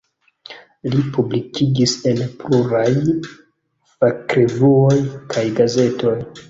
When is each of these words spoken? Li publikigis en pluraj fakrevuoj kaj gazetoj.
Li 0.93 1.03
publikigis 1.17 1.93
en 2.13 2.23
pluraj 2.41 2.89
fakrevuoj 3.93 5.01
kaj 5.37 5.51
gazetoj. 5.63 6.19